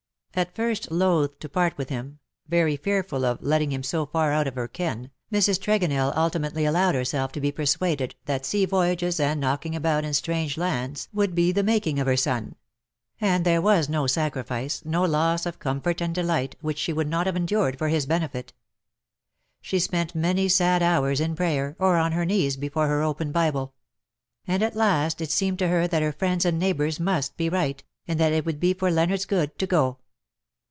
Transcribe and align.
^' 0.33 0.37
At 0.41 0.55
first 0.55 0.89
loth 0.89 1.39
to 1.39 1.49
part 1.49 1.77
with 1.77 1.89
him, 1.89 2.19
very 2.47 2.77
fearful 2.77 3.25
of 3.25 3.39
20 3.39 3.39
THE 3.39 3.39
DAYS 3.41 3.41
THAT 3.41 3.43
ARE 3.43 3.43
NO 3.43 3.47
MORE. 3.47 3.49
letting 3.53 3.71
him 3.73 3.83
so 3.83 4.05
far 4.05 4.31
out 4.31 4.47
of 4.47 4.55
her 4.55 4.69
keri^ 4.69 5.09
Mrs. 5.29 5.59
Tregorieli 5.59 6.15
ultimately 6.15 6.63
allowed 6.63 6.95
herself 6.95 7.33
to 7.33 7.41
be 7.41 7.51
persuaded 7.51 8.15
that 8.27 8.45
sea 8.45 8.63
voyages 8.65 9.19
and 9.19 9.41
knocking 9.41 9.75
about 9.75 10.05
in 10.05 10.13
strange 10.13 10.55
lands 10.57 11.09
would 11.11 11.35
be 11.35 11.51
the 11.51 11.63
making 11.65 11.99
of 11.99 12.07
her 12.07 12.15
son; 12.15 12.55
and 13.19 13.43
there 13.45 13.61
was 13.61 13.89
no 13.89 14.07
sacrifice, 14.07 14.81
no 14.85 15.03
loss 15.03 15.45
of 15.45 15.59
comfort 15.59 15.99
and 16.01 16.15
delight, 16.15 16.55
which 16.61 16.77
she 16.79 16.93
would 16.93 17.09
not 17.09 17.25
have 17.25 17.35
endured 17.35 17.77
for 17.77 17.89
his 17.89 18.05
benefit. 18.05 18.53
She 19.59 19.79
spent 19.79 20.15
many 20.15 20.47
sad 20.47 20.81
hours 20.81 21.19
in 21.19 21.35
prayer, 21.35 21.75
or 21.77 21.97
on 21.97 22.13
her 22.13 22.23
knees 22.23 22.55
before 22.55 22.87
her 22.87 23.03
open 23.03 23.33
Bible; 23.33 23.73
and 24.47 24.63
at 24.63 24.77
last 24.77 25.19
it 25.19 25.29
seemed 25.29 25.59
to 25.59 25.67
her 25.67 25.89
that 25.89 26.01
her 26.01 26.13
friends 26.13 26.45
and 26.45 26.57
neighbours 26.57 27.01
must 27.01 27.35
be 27.35 27.49
right, 27.49 27.83
and 28.07 28.17
that 28.17 28.31
it 28.31 28.45
would 28.45 28.61
be 28.61 28.73
for 28.73 28.89
Leonardos 28.89 29.27
good 29.27 29.57
to 29.59 29.67
go. 29.67 29.97